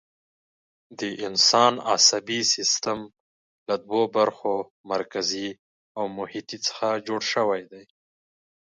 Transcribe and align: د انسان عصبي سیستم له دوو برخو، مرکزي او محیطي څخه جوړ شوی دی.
د 0.99 1.01
انسان 1.27 1.73
عصبي 1.93 2.39
سیستم 2.53 2.99
له 3.67 3.75
دوو 3.85 4.01
برخو، 4.17 4.55
مرکزي 4.91 5.47
او 5.97 6.03
محیطي 6.17 6.57
څخه 6.67 6.87
جوړ 7.07 7.21
شوی 7.33 7.61
دی. 7.71 7.83